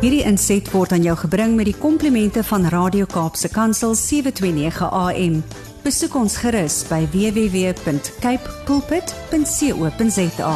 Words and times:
Hierdie 0.00 0.22
inset 0.24 0.70
word 0.72 0.94
aan 0.96 1.02
jou 1.04 1.12
gebring 1.26 1.58
met 1.58 1.66
die 1.68 1.76
komplimente 1.76 2.40
van 2.48 2.62
Radio 2.72 3.04
Kaapse 3.04 3.50
Kansel 3.52 3.92
729 3.92 4.86
AM. 4.96 5.34
Besoek 5.84 6.14
ons 6.16 6.38
gerus 6.40 6.78
by 6.88 7.02
www.cape 7.12 8.54
pulpit.co.za. 8.64 10.54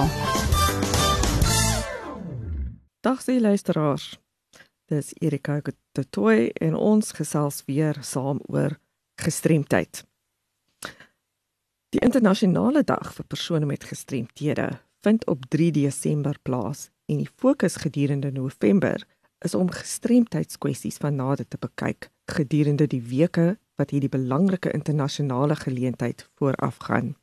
Dag 3.04 3.20
se 3.20 3.36
luisteraars. 3.36 4.06
Dis 4.88 5.12
Erika 5.20 5.60
Totoy 5.92 6.48
en 6.64 6.72
ons 6.72 7.12
gesels 7.12 7.60
weer 7.68 8.00
saam 8.00 8.40
oor 8.48 8.78
gestremdheid. 9.20 10.06
Die 11.92 12.00
internasionale 12.00 12.80
dag 12.80 13.12
vir 13.12 13.28
persone 13.28 13.68
met 13.68 13.84
gestremthede 13.84 14.70
vind 15.04 15.28
op 15.28 15.44
3 15.52 15.68
Desember 15.84 16.40
plaas 16.40 16.88
en 17.12 17.20
die 17.20 17.28
fokus 17.36 17.76
gedurende 17.84 18.32
November 18.32 19.04
is 19.44 19.54
om 19.54 19.70
gestremdheidskwessies 19.70 20.96
van 21.02 21.20
nader 21.20 21.48
te 21.48 21.60
bekyk 21.60 22.08
gedurende 22.32 22.86
die 22.86 23.02
weke 23.02 23.58
wat 23.76 23.90
hierdie 23.92 24.12
belangrike 24.12 24.72
internasionale 24.72 25.56
geleentheid 25.56 26.28
voorafgaan. 26.38 27.14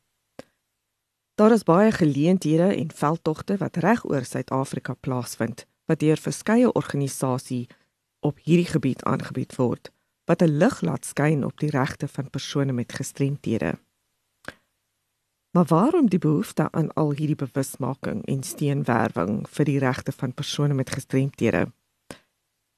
Daar 1.34 1.52
is 1.52 1.66
baie 1.66 1.92
geleenthede 1.92 2.74
en 2.76 2.90
veldtogte 2.94 3.56
wat 3.56 3.76
reg 3.76 4.04
oor 4.04 4.24
Suid-Afrika 4.24 4.94
plaasvind 4.94 5.66
wat 5.90 6.00
deur 6.00 6.20
verskeie 6.20 6.72
organisasies 6.72 7.70
op 8.20 8.38
hierdie 8.46 8.70
gebied 8.70 9.02
aangebied 9.02 9.56
word 9.56 9.90
wat 10.30 10.42
'n 10.42 10.56
lig 10.62 10.80
laat 10.80 11.04
skyn 11.04 11.44
op 11.44 11.58
die 11.58 11.70
regte 11.70 12.08
van 12.08 12.30
persone 12.30 12.72
met 12.72 12.92
gestremthede. 12.92 13.78
Maar 15.52 15.64
waarom 15.64 16.08
die 16.08 16.18
behoefte 16.18 16.70
aan 16.70 16.92
al 16.92 17.10
hierdie 17.12 17.36
bewusmaking 17.36 18.24
en 18.26 18.42
steenwerwing 18.42 19.48
vir 19.48 19.64
die 19.64 19.78
regte 19.78 20.12
van 20.12 20.34
persone 20.34 20.74
met 20.74 20.90
gestremthede? 20.90 21.72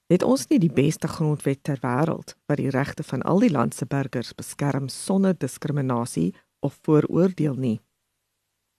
Het 0.05 0.23
ons 0.23 0.43
nie 0.47 0.59
die 0.61 0.69
beste 0.69 1.07
grondwet 1.09 1.63
ter 1.65 1.79
wêreld 1.81 2.35
wat 2.45 2.59
die 2.61 2.69
regte 2.69 3.03
van 3.03 3.23
al 3.25 3.41
die 3.41 3.49
land 3.49 3.73
se 3.73 3.87
burgers 3.89 4.35
beskerm 4.37 4.87
sonder 4.87 5.33
diskriminasie 5.37 6.33
of 6.61 6.77
vooroordeel 6.85 7.55
nie? 7.57 7.79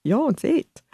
Ja, 0.06 0.20
ons 0.22 0.42
het. 0.46 0.84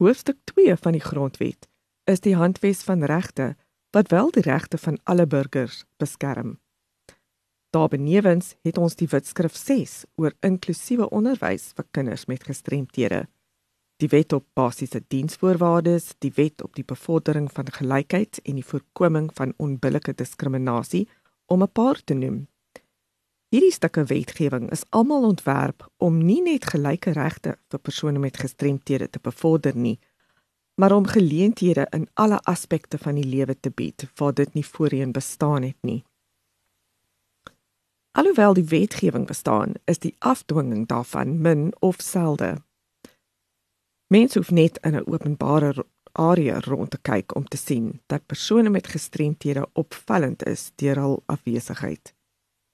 Hoofstuk 0.00 0.38
2 0.44 0.76
van 0.76 0.96
die 0.96 1.04
grondwet 1.04 1.68
is 2.08 2.24
die 2.24 2.36
handves 2.36 2.80
van 2.82 3.04
regte 3.04 3.54
wat 3.92 4.08
wel 4.08 4.30
die 4.32 4.42
regte 4.42 4.78
van 4.78 4.98
alle 5.04 5.26
burgers 5.26 5.84
beskerm. 6.00 6.58
Daarbenewens 7.70 8.54
het 8.62 8.78
ons 8.78 8.96
die 8.96 9.08
Wetskrif 9.10 9.56
6 9.56 10.04
oor 10.16 10.32
inklusiewe 10.40 11.10
onderwys 11.10 11.72
vir 11.76 11.86
kinders 11.90 12.24
met 12.30 12.44
gestremthede 12.48 13.26
die 14.04 14.12
wet 14.12 14.32
op 14.36 14.44
basiese 14.52 15.00
diensvoorwaardes, 15.08 16.14
die 16.20 16.32
wet 16.36 16.62
op 16.62 16.74
die 16.76 16.84
bevordering 16.84 17.48
van 17.52 17.70
gelykheid 17.72 18.40
en 18.44 18.58
die 18.58 18.66
voorkoming 18.66 19.30
van 19.36 19.54
onbillike 19.56 20.12
diskriminasie 20.14 21.08
om 21.46 21.62
'n 21.62 21.72
paar 21.72 22.00
te 22.04 22.14
noem. 22.14 22.48
Hierdie 23.48 23.72
stukke 23.72 24.04
wetgewing 24.04 24.70
is 24.70 24.84
almal 24.90 25.24
ontwerp 25.24 25.88
om 25.96 26.18
nie 26.18 26.42
net 26.42 26.64
gelyke 26.64 27.12
regte 27.12 27.56
vir 27.68 27.78
persone 27.78 28.18
met 28.18 28.36
gestremthede 28.36 29.10
te 29.10 29.18
bevorder 29.22 29.76
nie, 29.76 29.98
maar 30.74 30.92
om 30.92 31.06
geleenthede 31.06 31.86
in 31.90 32.08
alle 32.14 32.40
aspekte 32.42 32.98
van 32.98 33.14
die 33.14 33.28
lewe 33.36 33.60
te 33.60 33.70
bied 33.70 34.10
waar 34.18 34.34
dit 34.34 34.54
nie 34.54 34.66
voorheen 34.66 35.12
bestaan 35.12 35.62
het 35.62 35.80
nie. 35.80 36.04
Alhoewel 38.10 38.54
die 38.54 38.64
wetgewing 38.64 39.26
bestaan, 39.26 39.72
is 39.84 39.98
die 39.98 40.16
afdwinging 40.18 40.86
daarvan 40.86 41.40
min 41.40 41.72
of 41.78 41.96
selde. 41.98 42.54
Mense 44.06 44.38
hoef 44.38 44.50
net 44.50 44.78
in 44.82 44.96
'n 44.96 45.06
openbare 45.06 45.86
area 46.12 46.60
rond 46.60 46.90
te 46.90 46.98
kyk 47.02 47.34
om 47.34 47.44
te 47.44 47.56
sien 47.56 48.00
dat 48.06 48.26
persone 48.26 48.70
met 48.70 48.86
gestremthede 48.86 49.68
opvallend 49.72 50.44
is 50.46 50.70
deur 50.74 50.96
hul 50.96 51.22
afwesigheid. 51.26 52.14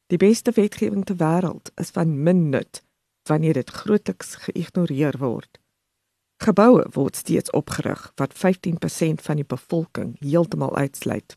Die 0.07 0.19
beste 0.19 0.51
wetgewing 0.51 1.05
ter 1.05 1.17
wêreld 1.17 1.71
is 1.75 1.91
van 1.91 2.23
min 2.23 2.49
nut 2.49 2.83
wanneer 3.23 3.55
dit 3.55 3.71
grootliks 3.71 4.35
geïgnoreer 4.35 5.19
word. 5.19 5.61
Geboue 6.43 6.87
word 6.93 7.17
steeds 7.17 7.51
opgerig 7.51 8.13
wat 8.17 8.35
15% 8.35 9.23
van 9.23 9.37
die 9.37 9.45
bevolking 9.45 10.17
heeltemal 10.19 10.77
uitsluit. 10.77 11.37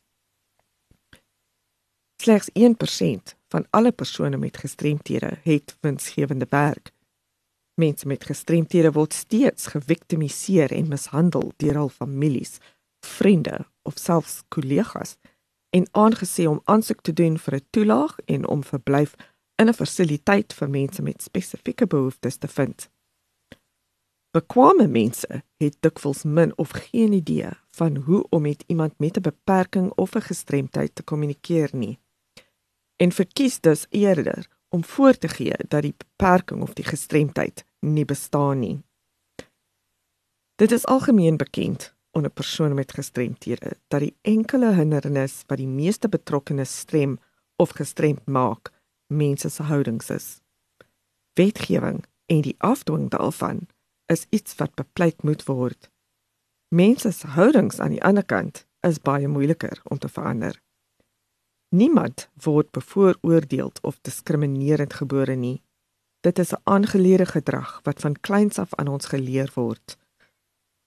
Slegs 2.22 2.50
1% 2.54 3.36
van 3.48 3.68
alle 3.70 3.92
persone 3.92 4.38
met 4.38 4.58
gestremthede 4.58 5.38
het 5.44 5.78
winsgewende 5.82 6.48
werk 6.50 6.93
Mense 7.76 8.08
met 8.08 8.24
gestremthede 8.24 8.92
word 8.92 9.14
steeds 9.14 9.68
geviktimiseer 9.74 10.72
en 10.72 10.88
mishandel 10.88 11.54
deur 11.58 11.74
hul 11.74 11.90
families, 11.90 12.60
vriende 13.06 13.66
of 13.82 13.98
selfs 13.98 14.44
kollegas 14.48 15.18
en 15.74 15.88
aangesê 15.92 16.46
om 16.46 16.62
aansoek 16.70 17.02
te 17.02 17.14
doen 17.14 17.38
vir 17.38 17.56
'n 17.56 17.68
toelaag 17.70 18.14
en 18.26 18.48
om 18.48 18.64
verblyf 18.64 19.16
in 19.56 19.70
'n 19.70 19.74
fasiliteit 19.74 20.54
vir 20.54 20.70
mense 20.70 21.02
met 21.02 21.24
spesifieke 21.24 21.88
behoeftes 21.88 22.38
te 22.38 22.48
vind. 22.48 22.90
Bekwame 24.32 24.88
mense 24.88 25.44
het 25.58 25.76
dikwels 25.80 26.24
min 26.24 26.58
of 26.58 26.70
geen 26.70 27.14
idee 27.14 27.50
van 27.72 27.96
hoe 27.96 28.26
om 28.30 28.42
met 28.42 28.64
iemand 28.68 29.00
met 29.00 29.18
'n 29.18 29.22
beperking 29.22 29.92
of 29.96 30.16
'n 30.16 30.22
gestremdheid 30.22 30.96
te 30.96 31.04
kommunikeer 31.04 31.70
nie. 31.74 32.00
En 32.96 33.12
verkies 33.12 33.60
dus 33.60 33.86
eerder 33.90 34.48
om 34.74 34.84
voor 34.84 35.18
te 35.18 35.28
gee 35.28 35.54
dat 35.68 35.82
die 35.82 35.94
beperking 35.98 36.62
of 36.62 36.74
die 36.74 36.86
gestremdheid 36.86 37.66
nie 37.80 38.06
bestaan 38.06 38.60
nie. 38.60 38.82
Dit 40.56 40.72
is 40.72 40.86
algemeen 40.86 41.38
bekend 41.38 41.94
onder 42.12 42.32
persone 42.32 42.74
met 42.74 42.94
gestremthede 42.94 43.78
dat 43.88 44.00
die 44.00 44.16
enkele 44.22 44.74
hindernis 44.74 45.44
wat 45.48 45.58
die 45.58 45.68
meeste 45.68 46.10
betrokkenes 46.10 46.78
strem 46.78 47.20
of 47.56 47.70
gestremd 47.70 48.26
maak, 48.26 48.72
mense 49.08 49.50
se 49.50 49.64
houdings 49.64 50.10
is. 50.10 50.28
Wetgewing 51.34 52.06
en 52.26 52.42
die 52.42 52.56
afdwing 52.58 53.10
daarvan 53.10 53.68
is 54.06 54.26
iets 54.30 54.56
wat 54.56 54.74
bepleit 54.74 55.24
moet 55.24 55.46
word. 55.46 55.90
Mense 56.68 57.12
se 57.12 57.28
houdings 57.28 57.80
aan 57.80 57.94
die 57.94 58.04
ander 58.04 58.26
kant 58.26 58.66
is 58.82 59.02
baie 59.02 59.28
moeiliker 59.28 59.82
om 59.84 59.98
te 59.98 60.10
verander. 60.10 60.62
Niemand 61.74 62.28
word 62.44 62.68
bevooroordeel 62.70 63.72
of 63.82 63.96
diskriminerend 64.06 64.94
gebore 64.94 65.34
nie. 65.34 65.64
Dit 66.22 66.40
is 66.40 66.54
'n 66.54 66.62
aangeleerde 66.64 67.26
gedrag 67.26 67.80
wat 67.84 68.00
van 68.00 68.20
kleins 68.22 68.58
af 68.58 68.74
aan 68.76 68.88
ons 68.88 69.06
geleer 69.06 69.52
word. 69.56 69.98